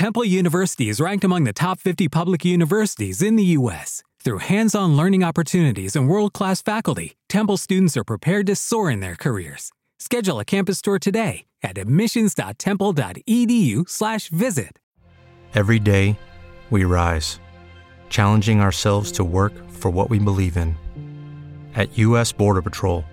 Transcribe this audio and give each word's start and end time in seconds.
Temple 0.00 0.24
University 0.24 0.88
is 0.88 0.96
ranked 0.98 1.24
among 1.24 1.44
the 1.44 1.52
top 1.52 1.78
50 1.78 2.08
public 2.08 2.42
universities 2.42 3.20
in 3.20 3.36
the 3.36 3.44
U.S. 3.58 4.02
Through 4.24 4.38
hands 4.38 4.74
on 4.74 4.96
learning 4.96 5.22
opportunities 5.22 5.94
and 5.94 6.08
world 6.08 6.32
class 6.32 6.62
faculty, 6.62 7.18
Temple 7.28 7.58
students 7.58 7.98
are 7.98 8.04
prepared 8.04 8.46
to 8.46 8.56
soar 8.56 8.90
in 8.90 9.00
their 9.00 9.14
careers. 9.14 9.72
Schedule 9.98 10.40
a 10.40 10.44
campus 10.46 10.80
tour 10.80 10.98
today 10.98 11.44
at 11.62 11.76
admissions.temple.edu/slash 11.76 14.28
visit. 14.28 14.78
Every 15.54 15.78
day, 15.78 16.18
we 16.70 16.84
rise, 16.84 17.38
challenging 18.08 18.62
ourselves 18.62 19.12
to 19.12 19.22
work 19.22 19.52
for 19.68 19.90
what 19.90 20.08
we 20.08 20.18
believe 20.18 20.56
in. 20.56 20.78
At 21.74 21.98
U.S. 21.98 22.32
Border 22.32 22.62
Patrol, 22.62 23.04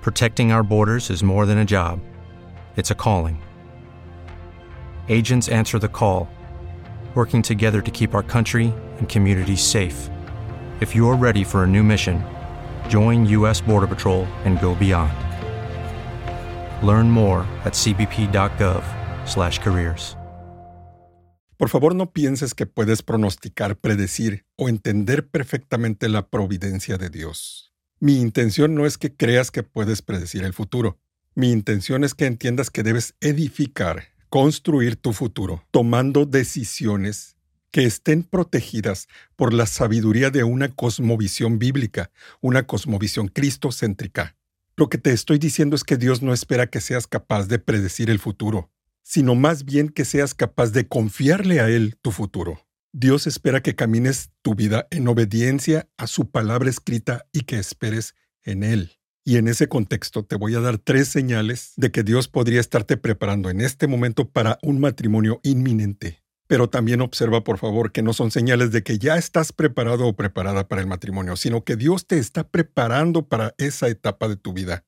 protecting 0.00 0.52
our 0.52 0.62
borders 0.62 1.10
is 1.10 1.24
more 1.24 1.44
than 1.44 1.58
a 1.58 1.64
job, 1.64 1.98
it's 2.76 2.92
a 2.92 2.94
calling. 2.94 3.42
Agents 5.08 5.48
answer 5.48 5.80
the 5.80 5.88
call, 5.88 6.28
working 7.16 7.42
together 7.42 7.80
to 7.80 7.90
keep 7.90 8.14
our 8.14 8.22
country 8.22 8.74
and 8.98 9.08
communities 9.08 9.62
safe. 9.62 10.10
If 10.80 10.94
you're 10.94 11.16
ready 11.16 11.42
for 11.42 11.64
a 11.64 11.66
new 11.66 11.82
mission, 11.82 12.22
join 12.90 13.24
U.S. 13.28 13.62
Border 13.62 13.86
Patrol 13.86 14.26
and 14.44 14.60
go 14.60 14.74
beyond. 14.74 15.14
Learn 16.86 17.10
more 17.10 17.46
at 17.64 17.72
cbp.gov/careers. 17.72 20.18
Por 21.58 21.70
favor, 21.70 21.94
no 21.94 22.12
pienses 22.12 22.52
que 22.54 22.66
puedes 22.66 23.02
pronosticar, 23.02 23.76
predecir 23.76 24.44
o 24.56 24.68
entender 24.68 25.26
perfectamente 25.26 26.10
la 26.10 26.28
providencia 26.28 26.98
de 26.98 27.08
Dios. 27.08 27.72
Mi 27.98 28.20
intención 28.20 28.74
no 28.74 28.84
es 28.84 28.98
que 28.98 29.16
creas 29.16 29.50
que 29.50 29.62
puedes 29.62 30.02
predecir 30.02 30.44
el 30.44 30.52
futuro. 30.52 30.98
Mi 31.34 31.52
intención 31.52 32.04
es 32.04 32.14
que 32.14 32.26
entiendas 32.26 32.68
que 32.68 32.82
debes 32.82 33.14
edificar, 33.22 34.08
construir 34.36 34.96
tu 34.96 35.14
futuro, 35.14 35.64
tomando 35.70 36.26
decisiones 36.26 37.38
que 37.70 37.84
estén 37.84 38.22
protegidas 38.22 39.08
por 39.34 39.54
la 39.54 39.64
sabiduría 39.64 40.28
de 40.28 40.44
una 40.44 40.68
cosmovisión 40.68 41.58
bíblica, 41.58 42.10
una 42.42 42.66
cosmovisión 42.66 43.28
cristocéntrica. 43.28 44.36
Lo 44.76 44.90
que 44.90 44.98
te 44.98 45.12
estoy 45.12 45.38
diciendo 45.38 45.74
es 45.74 45.84
que 45.84 45.96
Dios 45.96 46.20
no 46.20 46.34
espera 46.34 46.66
que 46.66 46.82
seas 46.82 47.06
capaz 47.06 47.48
de 47.48 47.58
predecir 47.58 48.10
el 48.10 48.18
futuro, 48.18 48.70
sino 49.02 49.34
más 49.36 49.64
bien 49.64 49.88
que 49.88 50.04
seas 50.04 50.34
capaz 50.34 50.70
de 50.70 50.86
confiarle 50.86 51.60
a 51.60 51.70
Él 51.70 51.96
tu 52.02 52.10
futuro. 52.10 52.60
Dios 52.92 53.26
espera 53.26 53.62
que 53.62 53.74
camines 53.74 54.32
tu 54.42 54.54
vida 54.54 54.86
en 54.90 55.08
obediencia 55.08 55.88
a 55.96 56.06
su 56.06 56.30
palabra 56.30 56.68
escrita 56.68 57.24
y 57.32 57.44
que 57.44 57.58
esperes 57.58 58.14
en 58.42 58.64
Él. 58.64 58.98
Y 59.28 59.38
en 59.38 59.48
ese 59.48 59.66
contexto 59.66 60.24
te 60.24 60.36
voy 60.36 60.54
a 60.54 60.60
dar 60.60 60.78
tres 60.78 61.08
señales 61.08 61.72
de 61.74 61.90
que 61.90 62.04
Dios 62.04 62.28
podría 62.28 62.60
estarte 62.60 62.96
preparando 62.96 63.50
en 63.50 63.60
este 63.60 63.88
momento 63.88 64.30
para 64.30 64.56
un 64.62 64.78
matrimonio 64.78 65.40
inminente. 65.42 66.22
Pero 66.46 66.70
también 66.70 67.00
observa, 67.00 67.42
por 67.42 67.58
favor, 67.58 67.90
que 67.90 68.02
no 68.02 68.12
son 68.12 68.30
señales 68.30 68.70
de 68.70 68.84
que 68.84 68.98
ya 68.98 69.16
estás 69.16 69.52
preparado 69.52 70.06
o 70.06 70.12
preparada 70.12 70.68
para 70.68 70.80
el 70.80 70.86
matrimonio, 70.86 71.34
sino 71.34 71.64
que 71.64 71.74
Dios 71.74 72.06
te 72.06 72.18
está 72.18 72.48
preparando 72.48 73.26
para 73.26 73.52
esa 73.58 73.88
etapa 73.88 74.28
de 74.28 74.36
tu 74.36 74.52
vida. 74.52 74.84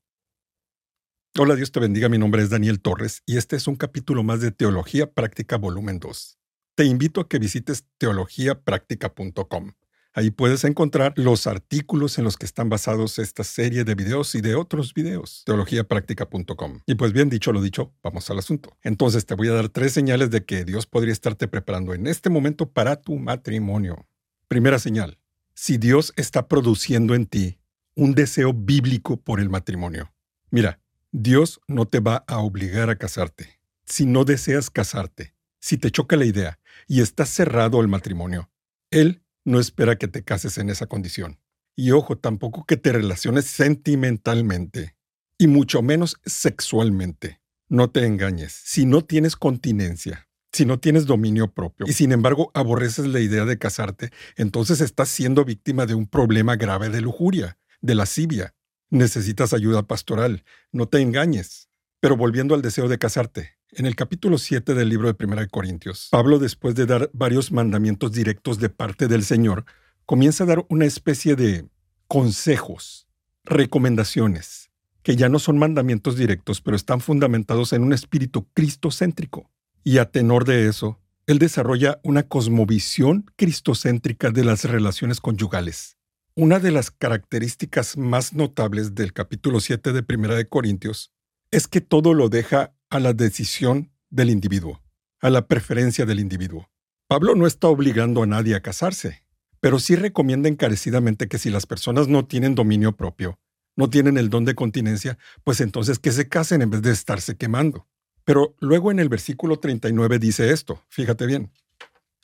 Hola, 1.36 1.56
Dios 1.56 1.72
te 1.72 1.81
bendiga, 1.81 2.09
mi 2.09 2.19
nombre 2.19 2.41
es 2.41 2.48
Daniel 2.48 2.81
Torres 2.81 3.25
y 3.27 3.39
este 3.39 3.56
es 3.56 3.66
un 3.66 3.75
capítulo 3.75 4.22
más 4.22 4.41
de 4.41 4.53
Teología 4.53 5.12
Práctica 5.12 5.56
Volumen 5.56 5.98
2. 5.98 6.39
Te 6.77 6.84
invito 6.84 7.22
a 7.22 7.28
que 7.28 7.41
visites 7.41 7.86
teologiapráctica.com. 7.98 9.72
Ahí 10.14 10.30
puedes 10.30 10.64
encontrar 10.64 11.12
los 11.16 11.46
artículos 11.46 12.18
en 12.18 12.24
los 12.24 12.36
que 12.36 12.46
están 12.46 12.68
basados 12.68 13.18
esta 13.18 13.44
serie 13.44 13.84
de 13.84 13.94
videos 13.94 14.34
y 14.34 14.40
de 14.40 14.54
otros 14.54 14.94
videos. 14.94 15.42
Teologiapráctica.com. 15.46 16.80
Y 16.86 16.94
pues 16.94 17.12
bien 17.12 17.28
dicho 17.28 17.52
lo 17.52 17.62
dicho, 17.62 17.92
vamos 18.02 18.28
al 18.30 18.38
asunto. 18.38 18.76
Entonces 18.82 19.26
te 19.26 19.34
voy 19.34 19.48
a 19.48 19.52
dar 19.52 19.68
tres 19.68 19.92
señales 19.92 20.30
de 20.30 20.44
que 20.44 20.64
Dios 20.64 20.86
podría 20.86 21.12
estarte 21.12 21.46
preparando 21.46 21.94
en 21.94 22.06
este 22.06 22.30
momento 22.30 22.70
para 22.70 22.96
tu 22.96 23.16
matrimonio. 23.16 24.06
Primera 24.48 24.78
señal. 24.78 25.18
Si 25.54 25.76
Dios 25.76 26.12
está 26.16 26.48
produciendo 26.48 27.14
en 27.14 27.26
ti 27.26 27.58
un 27.94 28.14
deseo 28.14 28.52
bíblico 28.54 29.16
por 29.18 29.40
el 29.40 29.50
matrimonio. 29.50 30.12
Mira, 30.50 30.80
Dios 31.10 31.60
no 31.66 31.86
te 31.86 32.00
va 32.00 32.24
a 32.28 32.38
obligar 32.38 32.91
a 32.91 32.97
casarte. 32.97 33.60
Si 33.84 34.06
no 34.06 34.24
deseas 34.24 34.70
casarte, 34.70 35.34
si 35.58 35.78
te 35.78 35.91
choca 35.91 36.16
la 36.16 36.24
idea 36.24 36.60
y 36.86 37.00
estás 37.00 37.28
cerrado 37.28 37.80
al 37.80 37.88
matrimonio, 37.88 38.50
Él 38.91 39.22
no 39.48 39.59
espera 39.59 39.97
que 39.97 40.09
te 40.09 40.22
cases 40.22 40.59
en 40.59 40.69
esa 40.69 40.86
condición. 40.86 41.41
Y 41.75 41.92
ojo, 41.92 42.19
tampoco 42.19 42.66
que 42.66 42.76
te 42.76 42.92
relaciones 42.92 43.47
sentimentalmente, 43.47 44.94
y 45.38 45.47
mucho 45.47 45.81
menos 45.81 46.20
sexualmente. 46.26 47.41
No 47.69 47.91
te 47.91 48.04
engañes. 48.04 48.53
Si 48.53 48.84
no 48.84 49.04
tienes 49.04 49.36
continencia, 49.36 50.28
si 50.53 50.66
no 50.66 50.78
tienes 50.81 51.06
dominio 51.06 51.53
propio 51.53 51.86
y 51.86 51.92
sin 51.92 52.12
embargo 52.12 52.50
aborreces 52.54 53.06
la 53.06 53.20
idea 53.20 53.44
de 53.44 53.59
casarte, 53.59 54.10
entonces 54.36 54.81
estás 54.81 55.09
siendo 55.09 55.44
víctima 55.44 55.86
de 55.86 55.94
un 55.94 56.06
problema 56.06 56.56
grave 56.56 56.91
de 56.91 57.00
lujuria, 57.00 57.59
de 57.80 57.94
lascivia. 57.94 58.54
Necesitas 58.91 59.54
ayuda 59.54 59.86
pastoral. 59.86 60.44
No 60.72 60.88
te 60.88 61.00
engañes. 61.00 61.69
Pero 62.00 62.16
volviendo 62.16 62.54
al 62.54 62.62
deseo 62.62 62.88
de 62.88 62.98
casarte, 62.98 63.57
en 63.72 63.86
el 63.86 63.96
capítulo 63.96 64.38
7 64.38 64.74
del 64.74 64.88
libro 64.88 65.12
de 65.12 65.24
1 65.24 65.48
Corintios, 65.50 66.08
Pablo, 66.10 66.38
después 66.38 66.74
de 66.74 66.86
dar 66.86 67.10
varios 67.12 67.52
mandamientos 67.52 68.12
directos 68.12 68.58
de 68.58 68.70
parte 68.70 69.08
del 69.08 69.24
Señor, 69.24 69.64
comienza 70.06 70.44
a 70.44 70.46
dar 70.46 70.64
una 70.68 70.86
especie 70.86 71.36
de 71.36 71.68
consejos, 72.06 73.06
recomendaciones, 73.44 74.70
que 75.02 75.16
ya 75.16 75.28
no 75.28 75.38
son 75.38 75.58
mandamientos 75.58 76.16
directos, 76.16 76.60
pero 76.60 76.76
están 76.76 77.00
fundamentados 77.00 77.72
en 77.72 77.82
un 77.82 77.92
espíritu 77.92 78.48
cristocéntrico. 78.54 79.50
Y 79.84 79.98
a 79.98 80.10
tenor 80.10 80.44
de 80.44 80.68
eso, 80.68 81.00
él 81.26 81.38
desarrolla 81.38 82.00
una 82.02 82.22
cosmovisión 82.22 83.30
cristocéntrica 83.36 84.30
de 84.30 84.44
las 84.44 84.64
relaciones 84.64 85.20
conyugales. 85.20 85.98
Una 86.34 86.58
de 86.58 86.70
las 86.70 86.90
características 86.90 87.96
más 87.96 88.32
notables 88.32 88.94
del 88.94 89.12
capítulo 89.12 89.60
7 89.60 89.92
de 89.92 90.04
1 90.08 90.48
Corintios 90.48 91.12
es 91.50 91.68
que 91.68 91.80
todo 91.80 92.14
lo 92.14 92.28
deja 92.28 92.72
a 92.91 93.00
la 93.00 93.12
decisión 93.12 93.91
del 94.10 94.31
individuo, 94.31 94.82
a 95.21 95.31
la 95.31 95.47
preferencia 95.47 96.06
del 96.06 96.21
individuo. 96.21 96.71
Pablo 97.06 97.34
no 97.34 97.47
está 97.47 97.69
obligando 97.69 98.22
a 98.22 98.26
nadie 98.26 98.54
a 98.54 98.60
casarse, 98.60 99.25
pero 99.60 99.78
sí 99.78 99.97
recomienda 99.97 100.49
encarecidamente 100.49 101.28
que 101.28 101.38
si 101.38 101.50
las 101.50 101.66
personas 101.66 102.09
no 102.09 102.27
tienen 102.27 102.54
dominio 102.54 102.97
propio, 102.97 103.38
no 103.77 103.91
tienen 103.91 104.16
el 104.16 104.31
don 104.31 104.44
de 104.44 104.54
continencia, 104.54 105.19
pues 105.44 105.60
entonces 105.60 105.98
que 105.98 106.12
se 106.12 106.28
casen 106.28 106.62
en 106.62 106.71
vez 106.71 106.82
de 106.82 106.93
estarse 106.93 107.37
quemando. 107.37 107.87
Pero 108.25 108.56
luego 108.60 108.91
en 108.91 108.98
el 108.98 109.09
versículo 109.09 109.59
39 109.59 110.19
dice 110.19 110.50
esto, 110.50 110.82
fíjate 110.88 111.27
bien. 111.27 111.53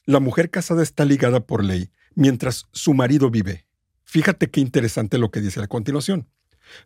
La 0.04 0.20
mujer 0.20 0.50
casada 0.50 0.82
está 0.82 1.04
ligada 1.04 1.40
por 1.40 1.64
ley 1.64 1.90
mientras 2.14 2.66
su 2.72 2.92
marido 2.94 3.30
vive. 3.30 3.66
Fíjate 4.02 4.50
qué 4.50 4.60
interesante 4.60 5.18
lo 5.18 5.30
que 5.30 5.40
dice 5.40 5.62
a 5.62 5.66
continuación. 5.66 6.28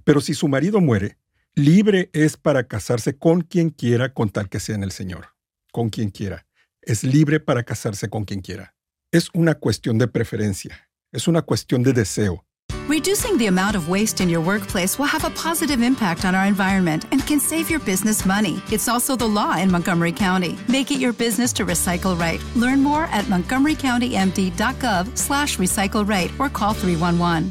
Pero 0.05 0.21
si 0.21 0.35
su 0.35 0.49
marido 0.49 0.81
muere, 0.81 1.19
Libre 1.59 2.09
es 2.13 2.37
para 2.37 2.69
casarse 2.69 3.19
con 3.19 3.41
quien 3.41 3.71
quiera 3.71 4.15
con 4.15 4.31
tal 4.31 4.49
que 4.49 4.61
sea 4.61 4.77
en 4.77 4.85
el 4.85 4.93
Señor. 4.93 5.31
Con 5.73 5.91
quien 5.91 6.11
quiera. 6.11 6.47
Es 6.81 7.03
libre 7.03 7.41
para 7.41 7.65
casarse 7.65 8.09
con 8.09 8.25
quien 8.25 8.43
quiera. 8.43 8.77
Es 9.11 9.29
una 9.35 9.57
cuestión 9.57 9.99
de 9.99 10.07
preferencia. 10.07 10.89
Es 11.11 11.27
una 11.27 11.43
cuestión 11.43 11.83
de 11.83 11.93
deseo. 11.93 12.45
Reducing 12.89 13.37
the 13.39 13.49
amount 13.49 13.75
of 13.75 13.89
waste 13.89 14.21
in 14.21 14.29
your 14.31 14.41
workplace 14.41 15.01
will 15.01 15.09
have 15.09 15.25
a 15.25 15.31
positive 15.31 15.85
impact 15.85 16.25
on 16.25 16.37
our 16.37 16.47
environment 16.47 17.07
and 17.11 17.27
can 17.27 17.41
save 17.41 17.69
your 17.69 17.81
business 17.81 18.25
money. 18.25 18.63
It's 18.71 18.89
also 18.89 19.17
the 19.17 19.27
law 19.27 19.59
in 19.59 19.69
Montgomery 19.69 20.13
County. 20.13 20.57
Make 20.69 20.93
it 20.93 21.01
your 21.01 21.13
business 21.13 21.53
to 21.55 21.67
recycle 21.67 22.17
right. 22.17 22.41
Learn 22.55 22.85
more 22.85 23.09
at 23.11 23.25
montgomerycountymd.gov 23.25 25.19
slash 25.19 25.59
recycle 25.59 26.09
right 26.09 26.31
or 26.39 26.49
call 26.49 26.73
311. 26.73 27.51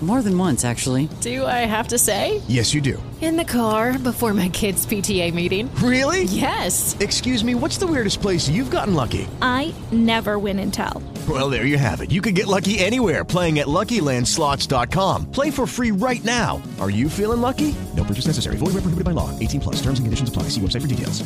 More 0.00 0.22
than 0.22 0.38
once, 0.38 0.64
actually. 0.64 1.10
Do 1.20 1.44
I 1.44 1.66
have 1.68 1.88
to 1.88 1.98
say? 1.98 2.40
Yes, 2.48 2.72
you 2.72 2.80
do. 2.80 3.02
In 3.20 3.36
the 3.36 3.44
car 3.44 3.98
before 3.98 4.32
my 4.32 4.48
kids' 4.48 4.86
PTA 4.86 5.34
meeting. 5.34 5.68
Really? 5.74 6.24
Yes. 6.24 6.96
Excuse 7.00 7.44
me, 7.44 7.54
what's 7.54 7.76
the 7.76 7.86
weirdest 7.86 8.22
place 8.22 8.48
you've 8.48 8.70
gotten 8.70 8.94
lucky? 8.94 9.28
I 9.42 9.74
never 9.92 10.38
win 10.38 10.58
and 10.58 10.72
tell. 10.72 11.02
Well, 11.28 11.50
there 11.50 11.66
you 11.66 11.76
have 11.76 12.00
it. 12.00 12.10
You 12.10 12.22
can 12.22 12.32
get 12.32 12.46
lucky 12.46 12.78
anywhere 12.78 13.26
playing 13.26 13.58
at 13.58 13.66
LuckyLandSlots.com. 13.66 15.30
Play 15.32 15.50
for 15.50 15.66
free 15.66 15.90
right 15.90 16.24
now. 16.24 16.62
Are 16.80 16.90
you 16.90 17.10
feeling 17.10 17.42
lucky? 17.42 17.74
No 17.94 18.02
purchase 18.04 18.26
necessary. 18.26 18.56
Void 18.56 18.72
where 18.72 18.80
prohibited 18.80 19.04
by 19.04 19.10
law. 19.12 19.28
18 19.38 19.60
plus. 19.60 19.76
Terms 19.82 19.98
and 20.00 20.06
conditions 20.06 20.30
apply. 20.30 20.44
See 20.44 20.62
website 20.62 20.80
for 20.80 20.88
details. 20.88 21.22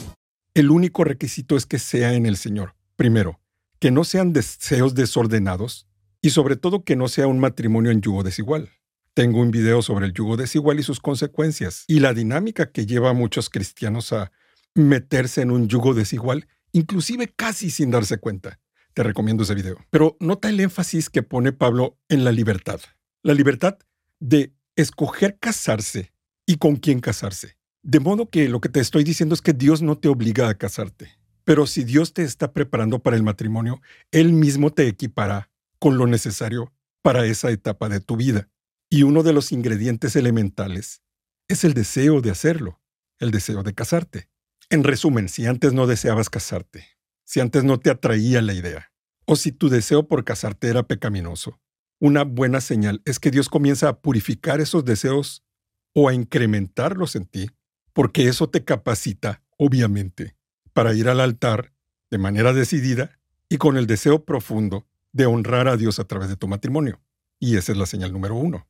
El 0.56 0.70
único 0.70 1.04
requisito 1.04 1.56
es 1.56 1.64
que 1.66 1.78
sea 1.78 2.12
en 2.12 2.26
el 2.26 2.36
Señor. 2.36 2.74
Primero, 2.96 3.40
que 3.80 3.90
no 3.90 4.04
sean 4.04 4.32
deseos 4.32 4.94
desordenados 4.94 5.86
y 6.24 6.30
sobre 6.30 6.56
todo 6.56 6.84
que 6.84 6.96
no 6.96 7.06
sea 7.08 7.26
un 7.26 7.38
matrimonio 7.38 7.90
en 7.90 8.00
yugo 8.00 8.22
desigual. 8.22 8.70
Tengo 9.12 9.42
un 9.42 9.50
video 9.50 9.82
sobre 9.82 10.06
el 10.06 10.14
yugo 10.14 10.38
desigual 10.38 10.80
y 10.80 10.82
sus 10.82 10.98
consecuencias 10.98 11.84
y 11.86 12.00
la 12.00 12.14
dinámica 12.14 12.72
que 12.72 12.86
lleva 12.86 13.10
a 13.10 13.12
muchos 13.12 13.50
cristianos 13.50 14.10
a 14.14 14.32
meterse 14.74 15.42
en 15.42 15.50
un 15.50 15.68
yugo 15.68 15.92
desigual, 15.92 16.48
inclusive 16.72 17.28
casi 17.28 17.68
sin 17.68 17.90
darse 17.90 18.16
cuenta. 18.16 18.58
Te 18.94 19.02
recomiendo 19.02 19.42
ese 19.42 19.54
video. 19.54 19.76
Pero 19.90 20.16
nota 20.18 20.48
el 20.48 20.60
énfasis 20.60 21.10
que 21.10 21.22
pone 21.22 21.52
Pablo 21.52 21.98
en 22.08 22.24
la 22.24 22.32
libertad. 22.32 22.80
La 23.22 23.34
libertad 23.34 23.76
de 24.18 24.54
escoger 24.76 25.36
casarse 25.38 26.14
y 26.46 26.56
con 26.56 26.76
quién 26.76 27.00
casarse. 27.00 27.58
De 27.82 28.00
modo 28.00 28.30
que 28.30 28.48
lo 28.48 28.62
que 28.62 28.70
te 28.70 28.80
estoy 28.80 29.04
diciendo 29.04 29.34
es 29.34 29.42
que 29.42 29.52
Dios 29.52 29.82
no 29.82 29.98
te 29.98 30.08
obliga 30.08 30.48
a 30.48 30.54
casarte. 30.54 31.18
Pero 31.44 31.66
si 31.66 31.84
Dios 31.84 32.14
te 32.14 32.22
está 32.22 32.54
preparando 32.54 33.00
para 33.00 33.14
el 33.14 33.22
matrimonio, 33.22 33.82
Él 34.10 34.32
mismo 34.32 34.72
te 34.72 34.88
equipará 34.88 35.50
con 35.84 35.98
lo 35.98 36.06
necesario 36.06 36.72
para 37.02 37.26
esa 37.26 37.50
etapa 37.50 37.90
de 37.90 38.00
tu 38.00 38.16
vida. 38.16 38.48
Y 38.88 39.02
uno 39.02 39.22
de 39.22 39.34
los 39.34 39.52
ingredientes 39.52 40.16
elementales 40.16 41.02
es 41.46 41.62
el 41.62 41.74
deseo 41.74 42.22
de 42.22 42.30
hacerlo, 42.30 42.80
el 43.18 43.30
deseo 43.30 43.62
de 43.62 43.74
casarte. 43.74 44.30
En 44.70 44.82
resumen, 44.82 45.28
si 45.28 45.44
antes 45.44 45.74
no 45.74 45.86
deseabas 45.86 46.30
casarte, 46.30 46.86
si 47.24 47.40
antes 47.40 47.64
no 47.64 47.78
te 47.80 47.90
atraía 47.90 48.40
la 48.40 48.54
idea, 48.54 48.94
o 49.26 49.36
si 49.36 49.52
tu 49.52 49.68
deseo 49.68 50.08
por 50.08 50.24
casarte 50.24 50.68
era 50.68 50.84
pecaminoso, 50.84 51.60
una 52.00 52.24
buena 52.24 52.62
señal 52.62 53.02
es 53.04 53.20
que 53.20 53.30
Dios 53.30 53.50
comienza 53.50 53.90
a 53.90 54.00
purificar 54.00 54.62
esos 54.62 54.86
deseos 54.86 55.44
o 55.92 56.08
a 56.08 56.14
incrementarlos 56.14 57.14
en 57.14 57.26
ti, 57.26 57.50
porque 57.92 58.28
eso 58.28 58.48
te 58.48 58.64
capacita, 58.64 59.42
obviamente, 59.58 60.34
para 60.72 60.94
ir 60.94 61.10
al 61.10 61.20
altar 61.20 61.74
de 62.10 62.16
manera 62.16 62.54
decidida 62.54 63.20
y 63.50 63.58
con 63.58 63.76
el 63.76 63.86
deseo 63.86 64.24
profundo 64.24 64.86
de 65.14 65.24
honrar 65.24 65.68
a 65.68 65.78
Dios 65.78 65.98
a 65.98 66.04
través 66.04 66.28
de 66.28 66.36
tu 66.36 66.46
matrimonio. 66.46 67.00
Y 67.38 67.56
esa 67.56 67.72
es 67.72 67.78
la 67.78 67.86
señal 67.86 68.12
número 68.12 68.34
uno. 68.34 68.66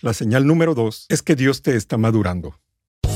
La 0.00 0.12
señal 0.12 0.46
número 0.46 0.74
dos 0.74 1.06
es 1.08 1.22
que 1.22 1.36
Dios 1.36 1.62
te 1.62 1.76
está 1.76 1.96
madurando. 1.96 2.58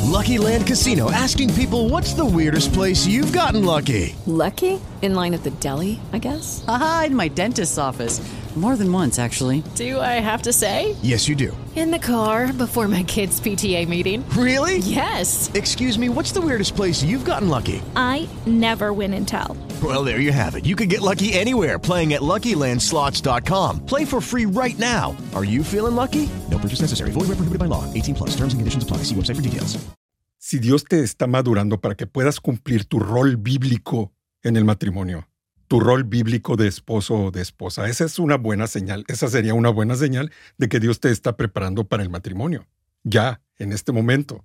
Lucky 0.06 0.38
Land 0.38 0.66
Casino 0.66 1.10
asking 1.10 1.52
people 1.54 1.88
what's 1.88 2.14
the 2.14 2.24
weirdest 2.24 2.72
place 2.72 3.06
you've 3.06 3.32
gotten 3.32 3.64
lucky. 3.64 4.14
Lucky? 4.26 4.80
In 5.02 5.14
line 5.14 5.34
at 5.34 5.42
the 5.42 5.50
deli, 5.60 6.00
I 6.12 6.18
guess? 6.18 6.64
Aha, 6.66 7.04
in 7.08 7.16
my 7.16 7.28
dentist's 7.28 7.78
office. 7.78 8.20
More 8.56 8.76
than 8.76 8.92
once, 8.92 9.20
actually. 9.20 9.62
Do 9.76 10.00
I 10.00 10.18
have 10.18 10.42
to 10.42 10.52
say? 10.52 10.96
Yes, 11.02 11.28
you 11.28 11.36
do. 11.36 11.56
In 11.76 11.92
the 11.92 12.00
car 12.00 12.52
before 12.52 12.88
my 12.88 13.04
kids' 13.04 13.40
PTA 13.40 13.86
meeting. 13.86 14.28
Really? 14.30 14.78
Yes. 14.78 15.48
Excuse 15.54 15.96
me, 15.96 16.08
what's 16.08 16.32
the 16.32 16.40
weirdest 16.40 16.74
place 16.74 17.00
you've 17.00 17.24
gotten 17.24 17.48
lucky? 17.48 17.80
I 17.94 18.28
never 18.46 18.92
win 18.92 19.14
and 19.14 19.26
tell. 19.26 19.56
Well, 19.80 20.02
there 20.02 20.18
you 20.18 20.32
have 20.32 20.56
it. 20.56 20.66
You 20.66 20.74
can 20.74 20.88
get 20.88 21.00
lucky 21.00 21.32
anywhere 21.32 21.78
playing 21.78 22.12
at 22.14 22.22
LuckyLandSlots.com. 22.22 23.86
Play 23.86 24.04
for 24.04 24.20
free 24.20 24.46
right 24.46 24.78
now. 24.80 25.16
Are 25.32 25.44
you 25.44 25.62
feeling 25.62 25.94
lucky? 25.94 26.28
No 26.50 26.58
purchase 26.58 26.80
necessary. 26.80 27.12
Void 27.12 27.28
where 27.28 27.38
prohibited 27.38 27.60
by 27.60 27.66
law. 27.66 27.84
18 27.94 28.16
plus. 28.16 28.30
Terms 28.30 28.52
and 28.52 28.60
conditions 28.60 28.82
apply. 28.82 29.04
See 29.04 29.14
website 29.14 29.36
for 29.36 29.42
details. 29.42 29.78
Si 30.42 30.58
Dios 30.58 30.84
te 30.84 31.00
está 31.00 31.26
madurando 31.26 31.80
para 31.80 31.94
que 31.94 32.06
puedas 32.06 32.40
cumplir 32.40 32.86
tu 32.86 32.98
rol 32.98 33.36
bíblico 33.36 34.10
en 34.42 34.56
el 34.56 34.64
matrimonio, 34.64 35.28
tu 35.70 35.78
rol 35.78 36.02
bíblico 36.02 36.56
de 36.56 36.66
esposo 36.66 37.14
o 37.14 37.30
de 37.30 37.40
esposa, 37.42 37.88
esa 37.88 38.04
es 38.04 38.18
una 38.18 38.36
buena 38.36 38.66
señal. 38.66 39.04
Esa 39.06 39.28
sería 39.28 39.54
una 39.54 39.68
buena 39.68 39.94
señal 39.94 40.32
de 40.58 40.68
que 40.68 40.80
Dios 40.80 40.98
te 40.98 41.12
está 41.12 41.36
preparando 41.36 41.84
para 41.84 42.02
el 42.02 42.10
matrimonio. 42.10 42.66
Ya, 43.04 43.40
en 43.56 43.72
este 43.72 43.92
momento. 43.92 44.44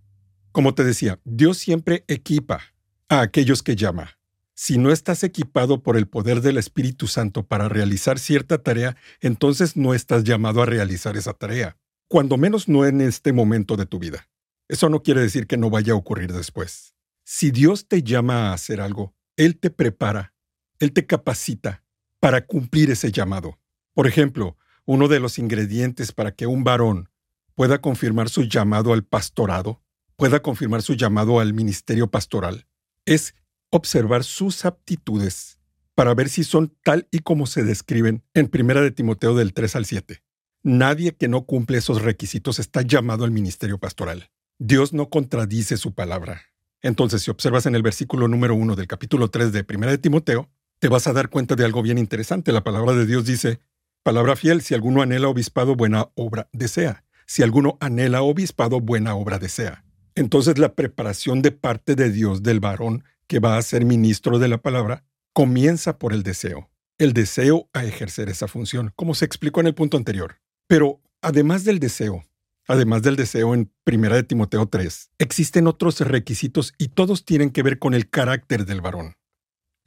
Como 0.52 0.76
te 0.76 0.84
decía, 0.84 1.20
Dios 1.24 1.58
siempre 1.58 2.06
equipa 2.08 2.62
a 3.10 3.22
aquellos 3.22 3.64
que 3.64 3.76
llama. 3.76 4.20
Si 4.54 4.78
no 4.78 4.92
estás 4.92 5.24
equipado 5.24 5.82
por 5.82 5.98
el 5.98 6.08
poder 6.08 6.42
del 6.42 6.60
Espíritu 6.60 7.08
Santo 7.08 7.42
para 7.42 7.70
realizar 7.70 8.20
cierta 8.20 8.60
tarea, 8.60 8.96
entonces 9.20 9.76
no 9.76 9.96
estás 9.96 10.26
llamado 10.26 10.62
a 10.62 10.68
realizar 10.68 11.18
esa 11.18 11.34
tarea, 11.34 11.76
cuando 12.08 12.38
menos 12.38 12.68
no 12.68 12.86
en 12.86 13.02
este 13.02 13.34
momento 13.34 13.78
de 13.78 13.88
tu 13.88 13.98
vida. 13.98 14.30
Eso 14.68 14.90
no 14.90 15.02
quiere 15.02 15.22
decir 15.22 15.48
que 15.48 15.58
no 15.58 15.72
vaya 15.72 15.94
a 15.94 15.98
ocurrir 15.98 16.32
después. 16.34 16.94
Si 17.24 17.50
Dios 17.50 17.88
te 17.88 18.04
llama 18.04 18.52
a 18.52 18.54
hacer 18.54 18.80
algo, 18.80 19.16
Él 19.38 19.58
te 19.58 19.72
prepara, 19.72 20.35
Él 20.80 20.92
te 20.94 21.06
capacita 21.06 21.84
para 22.20 22.46
cumplir 22.46 22.92
ese 22.92 23.12
llamado. 23.12 23.60
Por 23.94 24.08
ejemplo, 24.08 24.58
uno 24.86 25.08
de 25.08 25.20
los 25.20 25.40
ingredientes 25.40 26.12
para 26.12 26.34
que 26.34 26.48
un 26.48 26.64
varón 26.64 27.10
pueda 27.56 27.80
confirmar 27.80 28.30
su 28.30 28.44
llamado 28.44 28.94
al 28.94 29.04
pastorado, 29.04 29.82
pueda 30.16 30.42
confirmar 30.42 30.82
su 30.82 30.94
llamado 30.94 31.40
al 31.40 31.54
ministerio 31.54 32.10
pastoral, 32.10 32.68
es 33.06 33.36
observar 33.70 34.24
sus 34.24 34.66
aptitudes 34.66 35.60
para 35.96 36.14
ver 36.14 36.30
si 36.30 36.44
son 36.44 36.76
tal 36.84 37.08
y 37.12 37.20
como 37.20 37.48
se 37.48 37.64
describen 37.64 38.24
en 38.34 38.52
1 38.54 38.82
de 38.82 38.92
Timoteo 38.92 39.36
del 39.36 39.54
3 39.54 39.76
al 39.78 39.86
7. 39.86 40.24
Nadie 40.64 41.16
que 41.16 41.28
no 41.28 41.46
cumple 41.46 41.78
esos 41.78 42.02
requisitos 42.02 42.60
está 42.60 42.82
llamado 42.82 43.24
al 43.24 43.32
ministerio 43.32 43.78
pastoral. 43.78 44.32
Dios 44.58 44.94
no 44.94 45.10
contradice 45.10 45.78
su 45.78 45.94
palabra. 45.94 46.42
Entonces, 46.82 47.22
si 47.22 47.32
observas 47.32 47.66
en 47.66 47.76
el 47.76 47.82
versículo 47.82 48.28
número 48.28 48.56
1 48.56 48.76
del 48.76 48.88
capítulo 48.88 49.30
3 49.30 49.52
de 49.52 49.66
1 49.68 49.88
de 49.88 49.98
Timoteo, 49.98 50.50
te 50.80 50.88
vas 50.88 51.08
a 51.08 51.14
dar 51.14 51.30
cuenta 51.30 51.56
de 51.56 51.66
algo 51.66 51.82
bien 51.82 51.98
interesante. 51.98 52.52
La 52.52 52.64
palabra 52.64 52.94
de 52.94 53.06
Dios 53.06 53.26
dice, 53.26 53.60
palabra 54.04 54.36
fiel, 54.36 54.62
si 54.62 54.74
alguno 54.74 55.02
anhela 55.02 55.28
obispado, 55.28 55.76
buena 55.76 56.10
obra 56.16 56.50
desea. 56.52 57.04
Si 57.26 57.44
alguno 57.44 57.78
anhela 57.80 58.22
obispado, 58.22 58.80
buena 58.80 59.16
obra 59.16 59.40
desea. 59.40 59.84
Entonces 60.16 60.58
la 60.58 60.76
preparación 60.76 61.42
de 61.42 61.52
parte 61.52 61.96
de 61.96 62.12
Dios 62.12 62.44
del 62.44 62.60
varón 62.60 63.04
que 63.28 63.40
va 63.40 63.58
a 63.58 63.62
ser 63.62 63.84
ministro 63.86 64.40
de 64.40 64.48
la 64.48 64.60
palabra 64.60 65.04
comienza 65.34 65.98
por 65.98 66.14
el 66.14 66.24
deseo. 66.24 66.70
El 66.98 67.14
deseo 67.14 67.70
a 67.74 67.84
ejercer 67.84 68.30
esa 68.30 68.48
función, 68.48 68.94
como 68.96 69.16
se 69.16 69.26
explicó 69.26 69.60
en 69.60 69.68
el 69.68 69.76
punto 69.76 69.98
anterior. 69.98 70.40
Pero 70.68 71.02
además 71.22 71.66
del 71.66 71.80
deseo, 71.80 72.24
además 72.68 73.02
del 73.02 73.18
deseo 73.18 73.54
en 73.54 73.72
1 73.86 74.10
de 74.16 74.24
Timoteo 74.24 74.68
3, 74.68 75.12
existen 75.20 75.68
otros 75.68 76.00
requisitos 76.00 76.74
y 76.78 76.90
todos 76.90 77.26
tienen 77.26 77.50
que 77.50 77.64
ver 77.64 77.80
con 77.80 77.94
el 77.94 78.10
carácter 78.10 78.66
del 78.66 78.82
varón. 78.82 79.16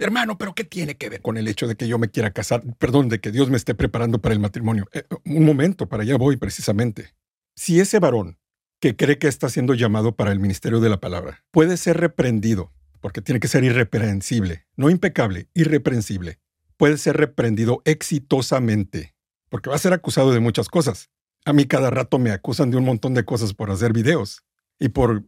Hermano, 0.01 0.39
pero 0.39 0.55
¿qué 0.55 0.63
tiene 0.63 0.97
que 0.97 1.09
ver 1.09 1.21
con 1.21 1.37
el 1.37 1.49
hecho 1.49 1.67
de 1.67 1.75
que 1.75 1.89
yo 1.89 1.99
me 1.99 2.09
quiera 2.09 2.33
casar? 2.33 2.63
Perdón, 2.79 3.09
de 3.09 3.21
que 3.21 3.33
Dios 3.33 3.51
me 3.51 3.57
esté 3.57 3.75
preparando 3.75 4.21
para 4.21 4.33
el 4.33 4.39
matrimonio. 4.39 4.87
Eh, 4.93 5.03
un 5.25 5.45
momento, 5.45 5.89
para 5.89 6.05
allá 6.05 6.17
voy 6.17 6.37
precisamente. 6.37 7.15
Si 7.57 7.81
ese 7.81 7.99
varón 7.99 8.39
que 8.81 8.95
cree 8.95 9.19
que 9.19 9.27
está 9.27 9.49
siendo 9.49 9.75
llamado 9.75 10.15
para 10.15 10.31
el 10.31 10.39
ministerio 10.39 10.79
de 10.79 10.89
la 10.89 11.01
palabra 11.01 11.45
puede 11.51 11.77
ser 11.77 11.97
reprendido, 11.97 12.73
porque 13.01 13.21
tiene 13.23 13.41
que 13.41 13.49
ser 13.49 13.65
irreprensible, 13.65 14.67
no 14.77 14.89
impecable, 14.89 15.49
irreprensible, 15.53 16.39
puede 16.77 16.97
ser 16.97 17.17
reprendido 17.17 17.83
exitosamente, 17.85 19.17
porque 19.49 19.69
va 19.69 19.75
a 19.75 19.81
ser 19.81 19.95
acusado 19.95 20.33
de 20.33 20.39
muchas 20.39 20.69
cosas. 20.69 21.11
A 21.45 21.53
mí 21.53 21.67
cada 21.67 21.91
rato 21.91 22.21
me 22.21 22.31
acusan 22.31 22.71
de 22.71 22.77
un 22.77 22.85
montón 22.85 23.15
de 23.15 23.25
cosas 23.25 23.53
por 23.53 23.73
hacer 23.73 23.93
videos. 23.93 24.45
Y 24.79 24.91
por... 24.91 25.25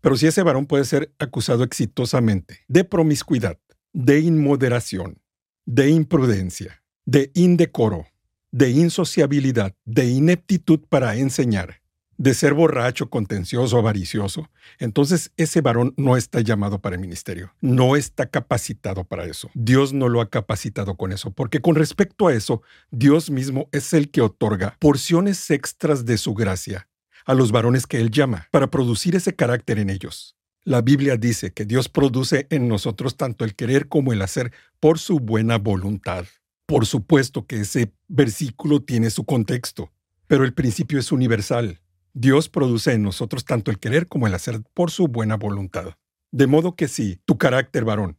Pero 0.00 0.16
si 0.16 0.26
ese 0.26 0.42
varón 0.42 0.66
puede 0.66 0.84
ser 0.84 1.14
acusado 1.20 1.62
exitosamente 1.62 2.64
de 2.66 2.82
promiscuidad, 2.82 3.58
de 3.92 4.20
inmoderación, 4.20 5.20
de 5.66 5.90
imprudencia, 5.90 6.82
de 7.04 7.30
indecoro, 7.34 8.06
de 8.52 8.70
insociabilidad, 8.70 9.74
de 9.84 10.06
ineptitud 10.06 10.80
para 10.88 11.16
enseñar, 11.16 11.80
de 12.16 12.34
ser 12.34 12.52
borracho, 12.52 13.08
contencioso, 13.08 13.78
avaricioso, 13.78 14.50
entonces 14.78 15.32
ese 15.36 15.62
varón 15.62 15.94
no 15.96 16.16
está 16.18 16.40
llamado 16.40 16.80
para 16.80 16.96
el 16.96 17.00
ministerio, 17.00 17.54
no 17.62 17.96
está 17.96 18.26
capacitado 18.26 19.04
para 19.04 19.24
eso. 19.24 19.50
Dios 19.54 19.94
no 19.94 20.08
lo 20.08 20.20
ha 20.20 20.28
capacitado 20.28 20.96
con 20.96 21.12
eso, 21.12 21.30
porque 21.30 21.60
con 21.60 21.76
respecto 21.76 22.28
a 22.28 22.34
eso, 22.34 22.62
Dios 22.90 23.30
mismo 23.30 23.68
es 23.72 23.94
el 23.94 24.10
que 24.10 24.20
otorga 24.20 24.76
porciones 24.80 25.50
extras 25.50 26.04
de 26.04 26.18
su 26.18 26.34
gracia 26.34 26.88
a 27.24 27.34
los 27.34 27.52
varones 27.52 27.86
que 27.86 27.98
Él 27.98 28.10
llama, 28.10 28.48
para 28.50 28.70
producir 28.70 29.16
ese 29.16 29.34
carácter 29.34 29.78
en 29.78 29.88
ellos. 29.88 30.36
La 30.64 30.82
Biblia 30.82 31.16
dice 31.16 31.54
que 31.54 31.64
Dios 31.64 31.88
produce 31.88 32.46
en 32.50 32.68
nosotros 32.68 33.16
tanto 33.16 33.46
el 33.46 33.54
querer 33.54 33.88
como 33.88 34.12
el 34.12 34.20
hacer 34.20 34.52
por 34.78 34.98
su 34.98 35.18
buena 35.18 35.56
voluntad. 35.56 36.26
Por 36.66 36.84
supuesto 36.84 37.46
que 37.46 37.62
ese 37.62 37.94
versículo 38.08 38.82
tiene 38.82 39.08
su 39.08 39.24
contexto, 39.24 39.90
pero 40.26 40.44
el 40.44 40.52
principio 40.52 40.98
es 40.98 41.12
universal. 41.12 41.80
Dios 42.12 42.50
produce 42.50 42.92
en 42.92 43.02
nosotros 43.02 43.46
tanto 43.46 43.70
el 43.70 43.78
querer 43.78 44.06
como 44.06 44.26
el 44.26 44.34
hacer 44.34 44.60
por 44.74 44.90
su 44.90 45.08
buena 45.08 45.36
voluntad. 45.36 45.94
De 46.30 46.46
modo 46.46 46.76
que 46.76 46.88
si 46.88 47.16
tu 47.24 47.38
carácter 47.38 47.86
varón 47.86 48.18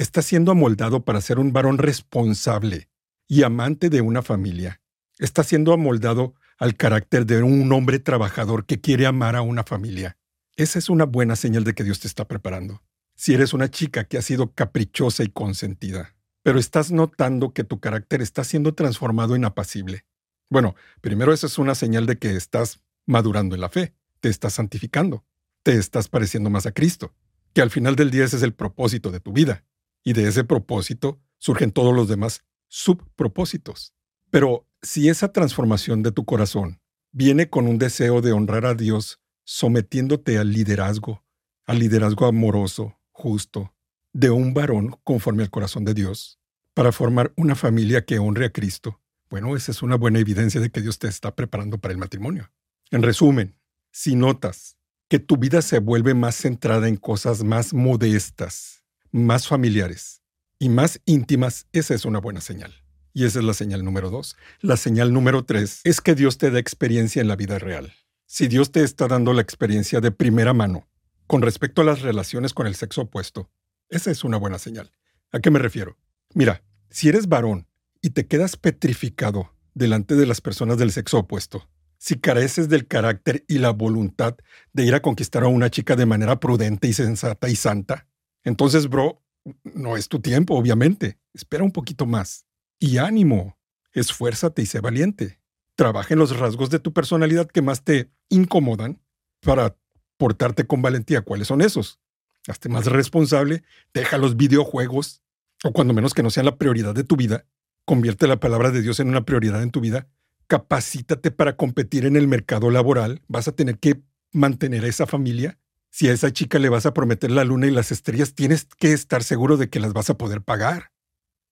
Está 0.00 0.22
siendo 0.22 0.50
amoldado 0.50 1.04
para 1.04 1.20
ser 1.20 1.38
un 1.38 1.52
varón 1.52 1.76
responsable 1.76 2.88
y 3.28 3.42
amante 3.42 3.90
de 3.90 4.00
una 4.00 4.22
familia. 4.22 4.80
Está 5.18 5.44
siendo 5.44 5.74
amoldado 5.74 6.32
al 6.56 6.74
carácter 6.74 7.26
de 7.26 7.42
un 7.42 7.70
hombre 7.70 7.98
trabajador 7.98 8.64
que 8.64 8.80
quiere 8.80 9.04
amar 9.04 9.36
a 9.36 9.42
una 9.42 9.62
familia. 9.62 10.16
Esa 10.56 10.78
es 10.78 10.88
una 10.88 11.04
buena 11.04 11.36
señal 11.36 11.64
de 11.64 11.74
que 11.74 11.84
Dios 11.84 12.00
te 12.00 12.08
está 12.08 12.26
preparando. 12.26 12.82
Si 13.14 13.34
eres 13.34 13.52
una 13.52 13.70
chica 13.70 14.04
que 14.04 14.16
ha 14.16 14.22
sido 14.22 14.54
caprichosa 14.54 15.22
y 15.22 15.28
consentida, 15.28 16.14
pero 16.42 16.58
estás 16.58 16.90
notando 16.90 17.52
que 17.52 17.64
tu 17.64 17.78
carácter 17.78 18.22
está 18.22 18.42
siendo 18.42 18.72
transformado 18.72 19.36
en 19.36 19.44
apacible. 19.44 20.06
Bueno, 20.48 20.76
primero 21.02 21.34
esa 21.34 21.46
es 21.46 21.58
una 21.58 21.74
señal 21.74 22.06
de 22.06 22.16
que 22.16 22.36
estás 22.36 22.80
madurando 23.04 23.54
en 23.54 23.60
la 23.60 23.68
fe, 23.68 23.92
te 24.20 24.30
estás 24.30 24.54
santificando, 24.54 25.26
te 25.62 25.74
estás 25.74 26.08
pareciendo 26.08 26.48
más 26.48 26.64
a 26.64 26.72
Cristo, 26.72 27.12
que 27.52 27.60
al 27.60 27.68
final 27.68 27.96
del 27.96 28.10
día 28.10 28.24
ese 28.24 28.36
es 28.36 28.42
el 28.42 28.54
propósito 28.54 29.10
de 29.10 29.20
tu 29.20 29.34
vida, 29.34 29.62
y 30.02 30.12
de 30.12 30.28
ese 30.28 30.44
propósito 30.44 31.20
surgen 31.38 31.72
todos 31.72 31.94
los 31.94 32.08
demás 32.08 32.44
subpropósitos. 32.68 33.94
Pero 34.30 34.68
si 34.82 35.08
esa 35.08 35.32
transformación 35.32 36.02
de 36.02 36.12
tu 36.12 36.24
corazón 36.24 36.80
viene 37.12 37.50
con 37.50 37.66
un 37.66 37.78
deseo 37.78 38.20
de 38.20 38.32
honrar 38.32 38.66
a 38.66 38.74
Dios, 38.74 39.20
sometiéndote 39.44 40.38
al 40.38 40.52
liderazgo, 40.52 41.24
al 41.66 41.78
liderazgo 41.78 42.26
amoroso, 42.26 42.98
justo, 43.10 43.74
de 44.12 44.30
un 44.30 44.54
varón 44.54 44.96
conforme 45.04 45.42
al 45.42 45.50
corazón 45.50 45.84
de 45.84 45.94
Dios, 45.94 46.38
para 46.74 46.92
formar 46.92 47.32
una 47.36 47.54
familia 47.54 48.04
que 48.04 48.18
honre 48.18 48.46
a 48.46 48.52
Cristo, 48.52 49.00
bueno, 49.28 49.54
esa 49.54 49.70
es 49.70 49.82
una 49.82 49.96
buena 49.96 50.18
evidencia 50.18 50.60
de 50.60 50.70
que 50.70 50.80
Dios 50.80 50.98
te 50.98 51.06
está 51.06 51.36
preparando 51.36 51.78
para 51.78 51.92
el 51.92 51.98
matrimonio. 51.98 52.50
En 52.90 53.02
resumen, 53.02 53.56
si 53.92 54.16
notas 54.16 54.76
que 55.08 55.20
tu 55.20 55.36
vida 55.36 55.62
se 55.62 55.78
vuelve 55.78 56.14
más 56.14 56.34
centrada 56.34 56.88
en 56.88 56.96
cosas 56.96 57.44
más 57.44 57.72
modestas, 57.72 58.79
más 59.12 59.48
familiares 59.48 60.22
y 60.58 60.68
más 60.68 61.00
íntimas, 61.04 61.66
esa 61.72 61.94
es 61.94 62.04
una 62.04 62.18
buena 62.18 62.40
señal. 62.40 62.74
Y 63.12 63.24
esa 63.24 63.40
es 63.40 63.44
la 63.44 63.54
señal 63.54 63.84
número 63.84 64.10
dos. 64.10 64.36
La 64.60 64.76
señal 64.76 65.12
número 65.12 65.44
tres 65.44 65.80
es 65.84 66.00
que 66.00 66.14
Dios 66.14 66.38
te 66.38 66.50
da 66.50 66.58
experiencia 66.58 67.20
en 67.20 67.28
la 67.28 67.36
vida 67.36 67.58
real. 67.58 67.92
Si 68.26 68.46
Dios 68.46 68.70
te 68.70 68.84
está 68.84 69.08
dando 69.08 69.32
la 69.32 69.42
experiencia 69.42 70.00
de 70.00 70.12
primera 70.12 70.52
mano 70.52 70.88
con 71.26 71.42
respecto 71.42 71.82
a 71.82 71.84
las 71.84 72.02
relaciones 72.02 72.54
con 72.54 72.66
el 72.66 72.76
sexo 72.76 73.02
opuesto, 73.02 73.50
esa 73.88 74.10
es 74.10 74.22
una 74.22 74.36
buena 74.36 74.58
señal. 74.58 74.92
¿A 75.32 75.40
qué 75.40 75.50
me 75.50 75.58
refiero? 75.58 75.98
Mira, 76.34 76.62
si 76.90 77.08
eres 77.08 77.28
varón 77.28 77.66
y 78.00 78.10
te 78.10 78.26
quedas 78.26 78.56
petrificado 78.56 79.52
delante 79.74 80.14
de 80.14 80.26
las 80.26 80.40
personas 80.40 80.78
del 80.78 80.92
sexo 80.92 81.18
opuesto, 81.18 81.68
si 81.98 82.18
careces 82.18 82.68
del 82.68 82.86
carácter 82.86 83.44
y 83.48 83.58
la 83.58 83.70
voluntad 83.70 84.36
de 84.72 84.84
ir 84.84 84.94
a 84.94 85.02
conquistar 85.02 85.42
a 85.42 85.48
una 85.48 85.70
chica 85.70 85.96
de 85.96 86.06
manera 86.06 86.40
prudente 86.40 86.88
y 86.88 86.92
sensata 86.92 87.48
y 87.48 87.56
santa, 87.56 88.06
entonces, 88.44 88.88
bro, 88.88 89.22
no 89.64 89.96
es 89.96 90.08
tu 90.08 90.20
tiempo, 90.20 90.54
obviamente. 90.54 91.18
Espera 91.32 91.64
un 91.64 91.72
poquito 91.72 92.06
más. 92.06 92.46
Y 92.78 92.98
ánimo, 92.98 93.58
esfuérzate 93.92 94.62
y 94.62 94.66
sé 94.66 94.80
valiente. 94.80 95.40
Trabaja 95.74 96.14
en 96.14 96.20
los 96.20 96.36
rasgos 96.38 96.70
de 96.70 96.78
tu 96.78 96.92
personalidad 96.92 97.46
que 97.46 97.62
más 97.62 97.84
te 97.84 98.10
incomodan 98.28 99.00
para 99.40 99.76
portarte 100.16 100.66
con 100.66 100.82
valentía. 100.82 101.22
¿Cuáles 101.22 101.48
son 101.48 101.62
esos? 101.62 102.00
Hazte 102.46 102.68
más 102.68 102.86
responsable, 102.86 103.62
deja 103.92 104.18
los 104.18 104.36
videojuegos, 104.36 105.22
o 105.62 105.72
cuando 105.72 105.92
menos 105.92 106.14
que 106.14 106.22
no 106.22 106.30
sean 106.30 106.46
la 106.46 106.56
prioridad 106.56 106.94
de 106.94 107.04
tu 107.04 107.16
vida. 107.16 107.46
Convierte 107.84 108.26
la 108.26 108.40
palabra 108.40 108.70
de 108.70 108.82
Dios 108.82 109.00
en 109.00 109.08
una 109.08 109.24
prioridad 109.24 109.62
en 109.62 109.70
tu 109.70 109.80
vida. 109.80 110.08
Capacítate 110.46 111.30
para 111.30 111.56
competir 111.56 112.06
en 112.06 112.16
el 112.16 112.28
mercado 112.28 112.70
laboral. 112.70 113.22
Vas 113.28 113.48
a 113.48 113.52
tener 113.52 113.78
que 113.78 114.02
mantener 114.32 114.84
a 114.84 114.88
esa 114.88 115.06
familia. 115.06 115.58
Si 115.90 116.08
a 116.08 116.12
esa 116.12 116.32
chica 116.32 116.58
le 116.58 116.68
vas 116.68 116.86
a 116.86 116.94
prometer 116.94 117.30
la 117.30 117.44
luna 117.44 117.66
y 117.66 117.70
las 117.70 117.90
estrellas, 117.90 118.34
tienes 118.34 118.64
que 118.64 118.92
estar 118.92 119.24
seguro 119.24 119.56
de 119.56 119.68
que 119.68 119.80
las 119.80 119.92
vas 119.92 120.08
a 120.08 120.16
poder 120.16 120.40
pagar. 120.40 120.92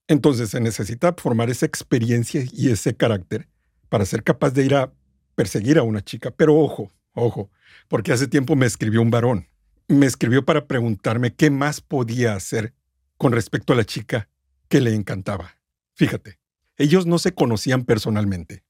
Entonces 0.06 0.50
se 0.50 0.60
necesita 0.60 1.12
formar 1.12 1.50
esa 1.50 1.66
experiencia 1.66 2.44
y 2.52 2.70
ese 2.70 2.96
carácter 2.96 3.48
para 3.88 4.06
ser 4.06 4.22
capaz 4.22 4.50
de 4.50 4.64
ir 4.64 4.74
a 4.74 4.92
perseguir 5.34 5.78
a 5.78 5.82
una 5.82 6.02
chica. 6.02 6.30
Pero 6.30 6.56
ojo, 6.56 6.90
ojo, 7.12 7.50
porque 7.88 8.12
hace 8.12 8.28
tiempo 8.28 8.56
me 8.56 8.66
escribió 8.66 9.02
un 9.02 9.10
varón. 9.10 9.48
Me 9.88 10.06
escribió 10.06 10.44
para 10.44 10.66
preguntarme 10.66 11.34
qué 11.34 11.50
más 11.50 11.80
podía 11.80 12.34
hacer 12.34 12.74
con 13.16 13.32
respecto 13.32 13.72
a 13.72 13.76
la 13.76 13.84
chica 13.84 14.28
que 14.68 14.80
le 14.80 14.94
encantaba. 14.94 15.56
Fíjate, 15.94 16.38
ellos 16.76 17.06
no 17.06 17.18
se 17.18 17.34
conocían 17.34 17.84
personalmente. 17.84 18.64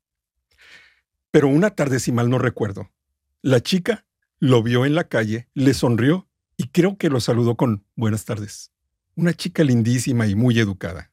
Pero 1.30 1.48
una 1.48 1.70
tarde, 1.70 2.00
si 2.00 2.10
mal 2.10 2.30
no 2.30 2.38
recuerdo, 2.38 2.90
la 3.42 3.60
chica 3.60 4.06
lo 4.40 4.62
vio 4.62 4.85
en 4.85 4.95
la 4.95 5.04
calle, 5.04 5.49
le 5.54 5.75
sonrió 5.75 6.28
y 6.57 6.68
creo 6.68 6.97
que 6.97 7.11
lo 7.11 7.21
saludó 7.21 7.57
con 7.57 7.85
buenas 7.97 8.25
tardes. 8.25 8.73
Una 9.14 9.35
chica 9.35 9.64
lindísima 9.64 10.26
y 10.26 10.35
muy 10.35 10.59
educada. 10.59 11.11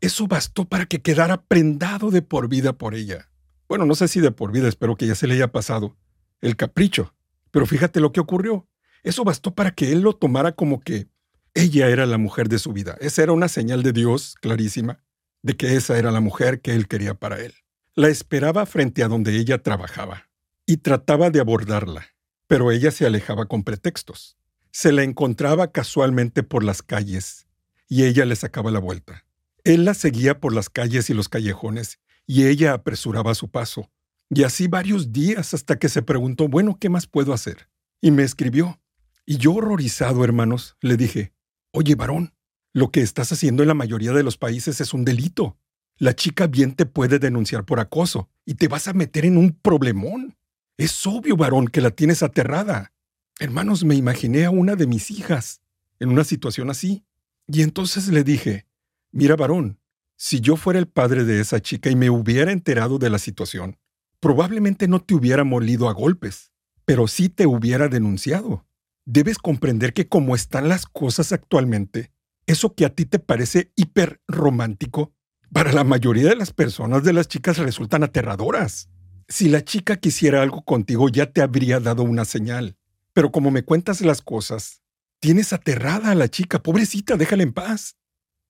Eso 0.00 0.26
bastó 0.26 0.64
para 0.64 0.86
que 0.86 1.02
quedara 1.02 1.42
prendado 1.42 2.10
de 2.10 2.22
por 2.22 2.48
vida 2.48 2.72
por 2.72 2.94
ella. 2.94 3.30
Bueno, 3.68 3.84
no 3.84 3.94
sé 3.94 4.08
si 4.08 4.20
de 4.20 4.30
por 4.30 4.52
vida, 4.52 4.68
espero 4.68 4.96
que 4.96 5.06
ya 5.06 5.14
se 5.14 5.26
le 5.26 5.34
haya 5.34 5.52
pasado 5.52 5.96
el 6.40 6.56
capricho. 6.56 7.14
Pero 7.50 7.66
fíjate 7.66 8.00
lo 8.00 8.12
que 8.12 8.20
ocurrió. 8.20 8.68
Eso 9.02 9.24
bastó 9.24 9.54
para 9.54 9.72
que 9.72 9.92
él 9.92 10.00
lo 10.00 10.14
tomara 10.14 10.52
como 10.52 10.80
que 10.80 11.08
ella 11.54 11.88
era 11.88 12.06
la 12.06 12.18
mujer 12.18 12.48
de 12.48 12.58
su 12.58 12.72
vida. 12.72 12.96
Esa 13.00 13.22
era 13.22 13.32
una 13.32 13.48
señal 13.48 13.82
de 13.82 13.92
Dios 13.92 14.34
clarísima 14.40 15.02
de 15.42 15.56
que 15.56 15.76
esa 15.76 15.98
era 15.98 16.10
la 16.10 16.20
mujer 16.20 16.60
que 16.60 16.74
él 16.74 16.88
quería 16.88 17.14
para 17.14 17.40
él. 17.40 17.54
La 17.94 18.08
esperaba 18.08 18.66
frente 18.66 19.02
a 19.02 19.08
donde 19.08 19.36
ella 19.36 19.62
trabajaba 19.62 20.28
y 20.66 20.78
trataba 20.78 21.30
de 21.30 21.40
abordarla, 21.40 22.08
pero 22.46 22.70
ella 22.70 22.90
se 22.90 23.06
alejaba 23.06 23.46
con 23.46 23.64
pretextos. 23.64 24.36
Se 24.70 24.92
la 24.92 25.02
encontraba 25.02 25.72
casualmente 25.72 26.42
por 26.42 26.62
las 26.62 26.82
calles 26.82 27.46
y 27.88 28.04
ella 28.04 28.24
le 28.24 28.36
sacaba 28.36 28.70
la 28.70 28.78
vuelta. 28.78 29.24
Él 29.64 29.84
la 29.84 29.94
seguía 29.94 30.38
por 30.38 30.54
las 30.54 30.70
calles 30.70 31.10
y 31.10 31.14
los 31.14 31.28
callejones, 31.28 31.98
y 32.26 32.46
ella 32.46 32.72
apresuraba 32.72 33.34
su 33.34 33.50
paso. 33.50 33.90
Y 34.30 34.44
así 34.44 34.68
varios 34.68 35.12
días 35.12 35.54
hasta 35.54 35.78
que 35.78 35.88
se 35.88 36.02
preguntó, 36.02 36.48
bueno, 36.48 36.78
¿qué 36.80 36.88
más 36.88 37.06
puedo 37.06 37.32
hacer? 37.32 37.68
Y 38.00 38.10
me 38.10 38.22
escribió. 38.22 38.80
Y 39.24 39.38
yo 39.38 39.54
horrorizado, 39.54 40.22
hermanos, 40.24 40.76
le 40.80 40.96
dije, 40.96 41.32
oye, 41.72 41.94
varón, 41.94 42.32
lo 42.72 42.90
que 42.90 43.00
estás 43.00 43.32
haciendo 43.32 43.62
en 43.62 43.68
la 43.68 43.74
mayoría 43.74 44.12
de 44.12 44.22
los 44.22 44.36
países 44.36 44.80
es 44.80 44.94
un 44.94 45.04
delito. 45.04 45.58
La 45.98 46.14
chica 46.14 46.46
bien 46.46 46.74
te 46.74 46.86
puede 46.86 47.18
denunciar 47.18 47.64
por 47.64 47.80
acoso 47.80 48.28
y 48.44 48.54
te 48.54 48.68
vas 48.68 48.86
a 48.86 48.92
meter 48.92 49.24
en 49.24 49.36
un 49.36 49.52
problemón. 49.52 50.35
Es 50.76 51.06
obvio, 51.06 51.36
varón, 51.36 51.68
que 51.68 51.80
la 51.80 51.90
tienes 51.90 52.22
aterrada. 52.22 52.92
Hermanos, 53.38 53.84
me 53.84 53.94
imaginé 53.94 54.44
a 54.44 54.50
una 54.50 54.76
de 54.76 54.86
mis 54.86 55.10
hijas 55.10 55.60
en 56.00 56.10
una 56.10 56.24
situación 56.24 56.70
así. 56.70 57.04
Y 57.46 57.62
entonces 57.62 58.08
le 58.08 58.24
dije, 58.24 58.66
Mira, 59.12 59.34
varón, 59.34 59.78
si 60.16 60.40
yo 60.40 60.56
fuera 60.56 60.78
el 60.78 60.88
padre 60.88 61.24
de 61.24 61.40
esa 61.40 61.60
chica 61.60 61.88
y 61.88 61.96
me 61.96 62.10
hubiera 62.10 62.52
enterado 62.52 62.98
de 62.98 63.08
la 63.08 63.18
situación, 63.18 63.78
probablemente 64.20 64.88
no 64.88 65.00
te 65.00 65.14
hubiera 65.14 65.42
molido 65.42 65.88
a 65.88 65.94
golpes, 65.94 66.52
pero 66.84 67.08
sí 67.08 67.30
te 67.30 67.46
hubiera 67.46 67.88
denunciado. 67.88 68.66
Debes 69.06 69.38
comprender 69.38 69.94
que 69.94 70.06
como 70.06 70.34
están 70.34 70.68
las 70.68 70.84
cosas 70.84 71.32
actualmente, 71.32 72.12
eso 72.46 72.74
que 72.74 72.84
a 72.84 72.94
ti 72.94 73.06
te 73.06 73.18
parece 73.18 73.72
hiper 73.74 74.20
romántico, 74.28 75.14
para 75.50 75.72
la 75.72 75.84
mayoría 75.84 76.28
de 76.28 76.36
las 76.36 76.52
personas 76.52 77.02
de 77.02 77.14
las 77.14 77.26
chicas 77.28 77.56
resultan 77.56 78.02
aterradoras. 78.02 78.90
Si 79.28 79.48
la 79.48 79.64
chica 79.64 79.96
quisiera 79.96 80.42
algo 80.42 80.62
contigo 80.64 81.08
ya 81.08 81.32
te 81.32 81.42
habría 81.42 81.80
dado 81.80 82.02
una 82.04 82.24
señal. 82.24 82.76
Pero 83.12 83.32
como 83.32 83.50
me 83.50 83.64
cuentas 83.64 84.00
las 84.02 84.22
cosas, 84.22 84.82
tienes 85.20 85.52
aterrada 85.52 86.10
a 86.10 86.14
la 86.14 86.28
chica, 86.28 86.62
pobrecita, 86.62 87.16
déjala 87.16 87.42
en 87.42 87.52
paz. 87.52 87.96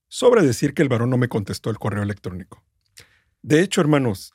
Sobra 0.08 0.42
decir 0.42 0.74
que 0.74 0.82
el 0.82 0.88
varón 0.88 1.10
no 1.10 1.16
me 1.16 1.28
contestó 1.28 1.70
el 1.70 1.78
correo 1.78 2.02
electrónico. 2.02 2.64
De 3.42 3.60
hecho, 3.60 3.80
hermanos, 3.80 4.32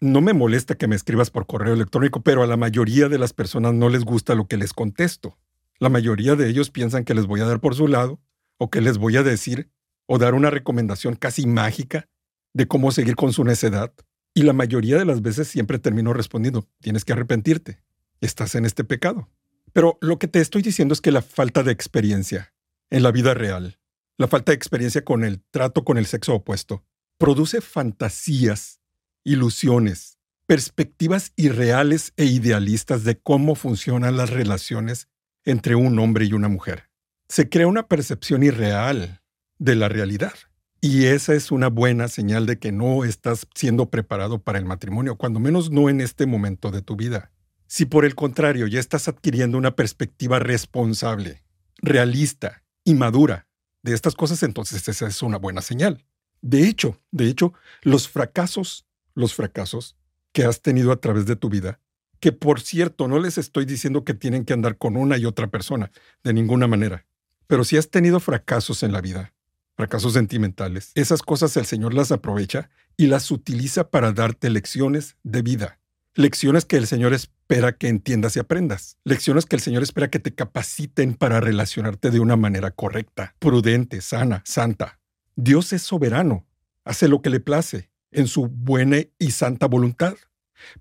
no 0.00 0.20
me 0.20 0.32
molesta 0.32 0.74
que 0.74 0.88
me 0.88 0.96
escribas 0.96 1.30
por 1.30 1.46
correo 1.46 1.74
electrónico, 1.74 2.22
pero 2.22 2.42
a 2.42 2.46
la 2.46 2.56
mayoría 2.56 3.08
de 3.08 3.18
las 3.18 3.32
personas 3.32 3.74
no 3.74 3.88
les 3.88 4.04
gusta 4.04 4.34
lo 4.34 4.46
que 4.46 4.56
les 4.56 4.72
contesto. 4.72 5.38
La 5.78 5.88
mayoría 5.88 6.34
de 6.34 6.48
ellos 6.48 6.70
piensan 6.70 7.04
que 7.04 7.14
les 7.14 7.26
voy 7.26 7.40
a 7.40 7.44
dar 7.44 7.60
por 7.60 7.74
su 7.74 7.86
lado, 7.86 8.20
o 8.56 8.70
que 8.70 8.80
les 8.80 8.98
voy 8.98 9.16
a 9.16 9.22
decir, 9.22 9.70
o 10.06 10.18
dar 10.18 10.34
una 10.34 10.50
recomendación 10.50 11.14
casi 11.14 11.46
mágica 11.46 12.08
de 12.52 12.66
cómo 12.66 12.90
seguir 12.90 13.14
con 13.14 13.32
su 13.32 13.44
necedad. 13.44 13.92
Y 14.38 14.42
la 14.42 14.52
mayoría 14.52 14.98
de 14.98 15.04
las 15.04 15.20
veces 15.20 15.48
siempre 15.48 15.78
termino 15.78 16.12
respondiendo, 16.12 16.68
tienes 16.80 17.04
que 17.04 17.12
arrepentirte, 17.12 17.82
estás 18.20 18.54
en 18.54 18.64
este 18.64 18.84
pecado. 18.84 19.28
Pero 19.72 19.98
lo 20.00 20.18
que 20.18 20.28
te 20.28 20.40
estoy 20.40 20.62
diciendo 20.62 20.94
es 20.94 21.00
que 21.00 21.10
la 21.10 21.22
falta 21.22 21.64
de 21.64 21.72
experiencia 21.72 22.54
en 22.90 23.02
la 23.02 23.10
vida 23.10 23.34
real 23.34 23.78
la 24.18 24.26
falta 24.26 24.50
de 24.50 24.56
experiencia 24.56 25.04
con 25.04 25.22
el 25.22 25.40
trato 25.52 25.84
con 25.84 25.96
el 25.96 26.04
sexo 26.04 26.34
opuesto 26.34 26.84
produce 27.18 27.60
fantasías, 27.60 28.80
ilusiones 29.24 30.18
perspectivas 30.46 31.32
irreales 31.36 32.14
e 32.16 32.24
idealistas 32.24 33.04
de 33.04 33.18
cómo 33.18 33.54
funcionan 33.54 34.16
las 34.16 34.30
relaciones 34.30 35.08
entre 35.44 35.74
un 35.74 35.98
hombre 35.98 36.24
y 36.24 36.32
una 36.32 36.48
mujer. 36.48 36.88
Se 37.28 37.50
crea 37.50 37.66
una 37.66 37.86
percepción 37.86 38.42
irreal 38.42 39.20
de 39.58 39.74
la 39.74 39.90
realidad. 39.90 40.32
Y 40.80 41.06
esa 41.06 41.34
es 41.34 41.50
una 41.50 41.68
buena 41.68 42.06
señal 42.06 42.46
de 42.46 42.58
que 42.58 42.70
no 42.70 43.04
estás 43.04 43.48
siendo 43.52 43.90
preparado 43.90 44.40
para 44.40 44.58
el 44.58 44.64
matrimonio, 44.64 45.16
cuando 45.16 45.40
menos 45.40 45.72
no 45.72 45.88
en 45.88 46.00
este 46.00 46.24
momento 46.24 46.70
de 46.70 46.82
tu 46.82 46.94
vida. 46.94 47.32
Si 47.66 47.84
por 47.84 48.04
el 48.04 48.14
contrario 48.14 48.66
ya 48.68 48.78
estás 48.78 49.08
adquiriendo 49.08 49.58
una 49.58 49.74
perspectiva 49.74 50.38
responsable, 50.38 51.42
realista 51.78 52.62
y 52.84 52.94
madura 52.94 53.48
de 53.82 53.92
estas 53.92 54.14
cosas, 54.14 54.44
entonces 54.44 54.88
esa 54.88 55.08
es 55.08 55.20
una 55.20 55.36
buena 55.36 55.62
señal. 55.62 56.04
De 56.42 56.68
hecho, 56.68 57.00
de 57.10 57.26
hecho, 57.26 57.52
los 57.82 58.08
fracasos, 58.08 58.86
los 59.14 59.34
fracasos 59.34 59.96
que 60.32 60.44
has 60.44 60.62
tenido 60.62 60.92
a 60.92 61.00
través 61.00 61.26
de 61.26 61.34
tu 61.34 61.48
vida, 61.48 61.80
que 62.20 62.30
por 62.30 62.60
cierto, 62.60 63.08
no 63.08 63.18
les 63.18 63.36
estoy 63.36 63.64
diciendo 63.64 64.04
que 64.04 64.14
tienen 64.14 64.44
que 64.44 64.52
andar 64.52 64.78
con 64.78 64.96
una 64.96 65.18
y 65.18 65.24
otra 65.24 65.48
persona, 65.48 65.90
de 66.22 66.32
ninguna 66.32 66.68
manera. 66.68 67.04
Pero 67.48 67.64
si 67.64 67.76
has 67.76 67.90
tenido 67.90 68.20
fracasos 68.20 68.84
en 68.84 68.92
la 68.92 69.00
vida, 69.00 69.34
fracasos 69.78 70.14
sentimentales, 70.14 70.90
esas 70.96 71.22
cosas 71.22 71.56
el 71.56 71.64
Señor 71.64 71.94
las 71.94 72.10
aprovecha 72.10 72.68
y 72.96 73.06
las 73.06 73.30
utiliza 73.30 73.90
para 73.90 74.10
darte 74.10 74.50
lecciones 74.50 75.16
de 75.22 75.40
vida. 75.42 75.78
Lecciones 76.14 76.64
que 76.64 76.76
el 76.76 76.88
Señor 76.88 77.14
espera 77.14 77.76
que 77.78 77.86
entiendas 77.86 78.34
y 78.34 78.40
aprendas. 78.40 78.96
Lecciones 79.04 79.46
que 79.46 79.54
el 79.54 79.62
Señor 79.62 79.84
espera 79.84 80.10
que 80.10 80.18
te 80.18 80.34
capaciten 80.34 81.14
para 81.14 81.38
relacionarte 81.38 82.10
de 82.10 82.18
una 82.18 82.34
manera 82.34 82.72
correcta, 82.72 83.36
prudente, 83.38 84.00
sana, 84.00 84.42
santa. 84.44 84.98
Dios 85.36 85.72
es 85.72 85.82
soberano, 85.82 86.44
hace 86.84 87.06
lo 87.06 87.22
que 87.22 87.30
le 87.30 87.38
place, 87.38 87.88
en 88.10 88.26
su 88.26 88.48
buena 88.48 88.96
y 89.16 89.30
santa 89.30 89.66
voluntad. 89.68 90.16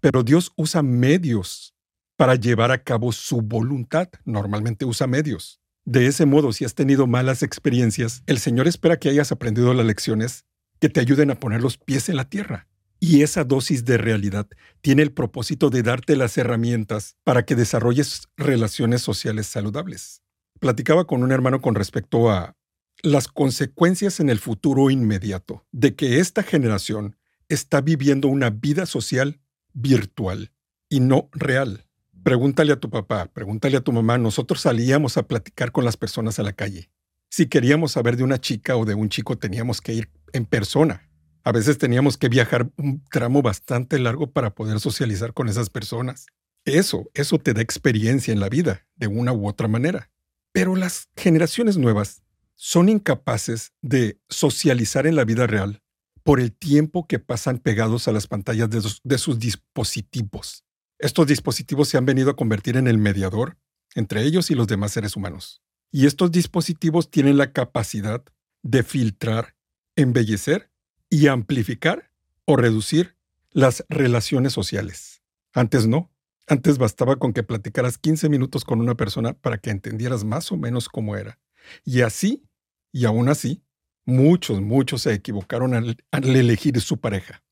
Pero 0.02 0.24
Dios 0.24 0.54
usa 0.56 0.82
medios 0.82 1.76
para 2.16 2.34
llevar 2.34 2.72
a 2.72 2.84
cabo 2.84 3.12
su 3.12 3.44
voluntad. 3.44 4.10
Normalmente 4.26 4.86
usa 4.86 5.06
medios. 5.06 5.62
De 5.88 6.06
ese 6.06 6.26
modo, 6.26 6.52
si 6.52 6.66
has 6.66 6.76
tenido 6.76 7.08
malas 7.08 7.44
experiencias, 7.44 8.22
el 8.26 8.40
Señor 8.40 8.68
espera 8.68 9.00
que 9.00 9.08
hayas 9.08 9.32
aprendido 9.32 9.74
las 9.74 9.86
lecciones 9.86 10.44
que 10.82 10.90
te 10.90 11.00
ayuden 11.00 11.32
a 11.32 11.40
poner 11.40 11.62
los 11.62 11.78
pies 11.78 12.10
en 12.10 12.18
la 12.18 12.30
tierra. 12.30 12.68
Y 13.00 13.22
esa 13.22 13.46
dosis 13.46 13.86
de 13.86 13.98
realidad 13.98 14.50
tiene 14.82 15.02
el 15.02 15.14
propósito 15.14 15.70
de 15.70 15.84
darte 15.84 16.18
las 16.18 16.38
herramientas 16.38 17.16
para 17.24 17.46
que 17.46 17.56
desarrolles 17.56 18.28
relaciones 18.36 19.02
sociales 19.02 19.48
saludables. 19.48 20.24
Platicaba 20.60 21.08
con 21.08 21.24
un 21.24 21.32
hermano 21.32 21.62
con 21.62 21.74
respecto 21.74 22.30
a 22.30 22.58
las 23.02 23.30
consecuencias 23.30 24.20
en 24.20 24.30
el 24.30 24.40
futuro 24.40 24.90
inmediato 24.90 25.66
de 25.72 25.96
que 25.96 26.20
esta 26.20 26.44
generación 26.44 27.16
está 27.48 27.80
viviendo 27.80 28.28
una 28.28 28.50
vida 28.50 28.88
social 28.88 29.40
virtual 29.72 30.52
y 30.90 31.00
no 31.00 31.30
real. 31.32 31.87
Pregúntale 32.28 32.74
a 32.74 32.76
tu 32.76 32.90
papá, 32.90 33.32
pregúntale 33.34 33.78
a 33.78 33.80
tu 33.80 33.94
mamá, 33.94 34.18
nosotros 34.18 34.60
salíamos 34.60 35.16
a 35.16 35.26
platicar 35.30 35.72
con 35.72 35.86
las 35.86 35.96
personas 35.96 36.40
a 36.40 36.44
la 36.44 36.52
calle. 36.52 36.90
Si 37.30 37.46
queríamos 37.46 37.94
saber 37.94 38.18
de 38.18 38.26
una 38.26 38.38
chica 38.38 38.76
o 38.76 38.84
de 38.84 38.96
un 38.96 39.08
chico 39.08 39.38
teníamos 39.38 39.80
que 39.80 39.94
ir 39.94 40.10
en 40.34 40.44
persona. 40.46 41.10
A 41.46 41.54
veces 41.54 41.78
teníamos 41.78 42.18
que 42.18 42.28
viajar 42.28 42.70
un 42.76 43.02
tramo 43.10 43.42
bastante 43.42 43.98
largo 43.98 44.30
para 44.30 44.54
poder 44.54 44.82
socializar 44.82 45.34
con 45.34 45.48
esas 45.48 45.70
personas. 45.70 46.26
Eso, 46.66 47.10
eso 47.14 47.40
te 47.40 47.54
da 47.54 47.62
experiencia 47.62 48.34
en 48.34 48.42
la 48.42 48.50
vida, 48.50 48.86
de 48.98 49.08
una 49.08 49.32
u 49.32 49.48
otra 49.48 49.70
manera. 49.70 50.12
Pero 50.52 50.76
las 50.76 51.08
generaciones 51.16 51.78
nuevas 51.78 52.24
son 52.56 52.90
incapaces 52.90 53.72
de 53.82 54.20
socializar 54.28 55.08
en 55.08 55.16
la 55.16 55.24
vida 55.24 55.48
real 55.48 55.82
por 56.24 56.42
el 56.42 56.52
tiempo 56.52 57.08
que 57.08 57.20
pasan 57.20 57.58
pegados 57.58 58.10
a 58.10 58.12
las 58.12 58.28
pantallas 58.28 58.70
de, 58.70 58.82
de 59.02 59.18
sus 59.18 59.40
dispositivos. 59.40 60.67
Estos 61.00 61.28
dispositivos 61.28 61.90
se 61.90 61.98
han 61.98 62.06
venido 62.06 62.32
a 62.32 62.36
convertir 62.36 62.78
en 62.78 62.88
el 62.88 62.98
mediador 62.98 63.58
entre 63.96 64.24
ellos 64.24 64.52
y 64.52 64.56
los 64.56 64.68
demás 64.68 64.92
seres 64.92 65.16
humanos. 65.16 65.62
Y 65.92 66.06
estos 66.06 66.32
dispositivos 66.32 67.10
tienen 67.10 67.38
la 67.38 67.52
capacidad 67.52 68.24
de 68.62 68.84
filtrar, 68.84 69.56
embellecer 69.96 70.70
y 71.10 71.28
amplificar 71.28 72.12
o 72.46 72.56
reducir 72.56 73.16
las 73.52 73.86
relaciones 73.90 74.54
sociales. 74.54 75.24
Antes 75.54 75.88
no. 75.88 76.12
Antes 76.48 76.78
bastaba 76.78 77.18
con 77.18 77.34
que 77.34 77.44
platicaras 77.44 77.98
15 77.98 78.30
minutos 78.30 78.64
con 78.64 78.80
una 78.80 78.96
persona 78.96 79.34
para 79.34 79.58
que 79.58 79.70
entendieras 79.70 80.24
más 80.24 80.52
o 80.52 80.58
menos 80.58 80.88
cómo 80.88 81.18
era. 81.18 81.40
Y 81.84 82.02
así, 82.02 82.48
y 82.92 83.06
aún 83.06 83.28
así, 83.28 83.64
muchos, 84.06 84.62
muchos 84.62 85.02
se 85.02 85.14
equivocaron 85.14 85.74
al, 85.74 85.98
elegir 86.12 86.80
su 86.80 87.00
pareja. 87.00 87.44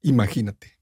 Imagínate. 0.00 0.78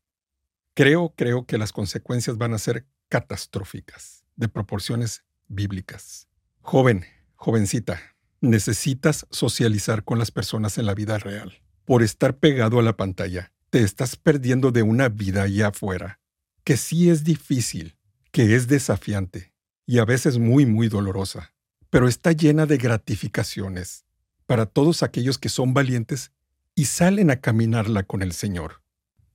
Creo, 0.74 1.14
creo 1.16 1.46
que 1.46 1.59
las 1.59 1.72
consecuencias 1.72 2.38
van 2.38 2.54
a 2.54 2.59
ser 2.59 2.87
catastróficas, 3.09 4.24
de 4.37 4.48
proporciones 4.48 5.24
bíblicas. 5.48 6.28
Joven, 6.61 7.04
jovencita, 7.35 8.00
necesitas 8.40 9.26
socializar 9.30 10.04
con 10.04 10.18
las 10.18 10.30
personas 10.30 10.78
en 10.78 10.87
la 10.87 10.94
vida 10.94 11.18
real 11.18 11.61
por 11.85 12.04
estar 12.04 12.38
pegado 12.38 12.78
a 12.78 12.83
la 12.85 12.96
pantalla, 12.96 13.52
te 13.70 13.83
estás 13.83 14.14
perdiendo 14.14 14.70
de 14.70 14.83
una 14.83 15.09
vida 15.09 15.42
allá 15.42 15.68
afuera, 15.68 16.20
que 16.62 16.76
sí 16.76 17.11
es 17.11 17.24
difícil, 17.24 17.96
que 18.30 18.54
es 18.54 18.68
desafiante 18.68 19.52
y 19.87 19.98
a 19.98 20.04
veces 20.04 20.38
muy, 20.38 20.66
muy 20.66 20.88
dolorosa, 20.88 21.52
pero 21.90 22.06
está 22.06 22.30
llena 22.30 22.66
de 22.66 22.76
gratificaciones 22.76 24.04
para 24.46 24.66
todos 24.66 25.02
aquellos 25.02 25.37
que 25.37 25.48
son 25.48 25.74
valientes 25.74 26.30
y 26.76 26.85
salen 26.85 27.28
a 27.30 27.40
caminarla 27.40 28.04
con 28.04 28.22
el 28.22 28.35
Señor. 28.35 28.83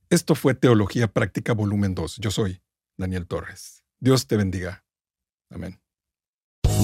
Esto 0.08 0.36
fue 0.36 0.54
Teología 0.54 1.08
Práctica 1.08 1.52
Volumen 1.52 1.94
2. 1.96 2.18
Yo 2.18 2.30
soy 2.30 2.60
Daniel 2.96 3.26
Torres. 3.26 3.82
Dios 3.98 4.28
te 4.28 4.36
bendiga. 4.36 4.84
Amén. 5.50 5.80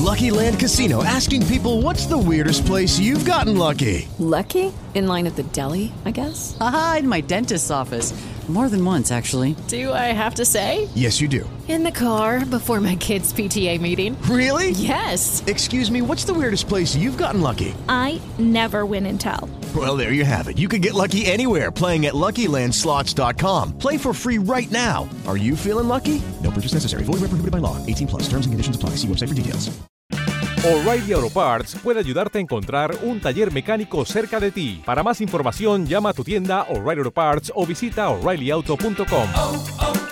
Lucky 0.01 0.33
Land 0.33 0.59
Casino 0.59 1.05
asking 1.05 1.47
people 1.47 1.83
what's 1.83 2.07
the 2.07 2.19
weirdest 2.19 2.67
place 2.67 2.99
you've 2.99 3.25
gotten 3.25 3.57
lucky? 3.57 4.09
Lucky? 4.19 4.73
In 4.95 5.07
line 5.07 5.29
at 5.29 5.37
the 5.37 5.45
deli, 5.45 5.93
I 6.05 6.11
guess? 6.11 6.57
Aha, 6.61 6.97
in 7.01 7.09
my 7.09 7.21
dentist's 7.21 7.71
office. 7.71 8.13
More 8.49 8.69
than 8.69 8.85
once, 8.85 9.13
actually. 9.13 9.55
Do 9.69 9.93
I 9.93 10.11
have 10.13 10.35
to 10.35 10.45
say? 10.45 10.89
Yes, 10.97 11.21
you 11.21 11.29
do. 11.29 11.49
In 11.69 11.85
the 11.85 11.93
car 11.93 12.45
before 12.45 12.81
my 12.81 12.97
kids' 12.97 13.33
PTA 13.33 13.81
meeting. 13.81 14.21
Really? 14.23 14.71
Yes. 14.71 15.45
Excuse 15.47 15.93
me, 15.93 16.03
what's 16.03 16.25
the 16.25 16.35
weirdest 16.35 16.69
place 16.69 16.97
you've 16.97 17.17
gotten 17.17 17.41
lucky? 17.41 17.73
I 17.89 18.21
never 18.41 18.85
win 18.85 19.07
and 19.07 19.21
tell. 19.21 19.49
Well, 19.75 19.97
there 19.97 20.13
you 20.13 20.27
have 20.27 20.49
it. 20.49 20.59
You 20.59 20.69
can 20.69 20.81
get 20.81 20.93
lucky 20.93 21.25
anywhere 21.25 21.71
playing 21.71 22.07
at 22.07 22.15
LuckyLandSlots.com. 22.15 23.79
Play 23.79 23.97
for 23.97 24.13
free 24.13 24.39
right 24.39 24.71
now. 24.71 25.09
Are 25.27 25.39
you 25.39 25.57
feeling 25.57 25.89
lucky? 25.89 26.21
No 26.43 26.51
purchase 26.51 26.75
necessary. 26.75 27.05
Void 27.05 27.21
where 27.21 27.31
prohibited 27.31 27.53
by 27.53 27.59
law. 27.59 27.79
18 27.87 28.09
plus. 28.09 28.23
Terms 28.25 28.45
and 28.45 28.53
conditions 28.53 28.77
apply. 28.77 28.97
See 28.97 29.09
website 29.09 29.29
for 29.29 29.35
details. 29.35 29.71
O'Reilly 30.65 31.13
Auto 31.13 31.29
Parts 31.29 31.75
puede 31.75 31.99
ayudarte 31.99 32.39
a 32.39 32.41
encontrar 32.41 32.97
un 33.03 33.21
taller 33.21 33.53
mecánico 33.53 34.05
cerca 34.05 34.39
de 34.39 34.53
ti. 34.53 34.81
Para 34.87 35.03
más 35.03 35.21
información, 35.21 35.89
llama 35.89 36.11
a 36.11 36.13
tu 36.13 36.23
tienda 36.23 36.67
O'Reilly 36.69 37.01
Auto 37.01 37.11
Parts 37.11 37.53
o 37.53 37.67
visita 37.67 38.09
oreillyauto.com. 38.11 40.12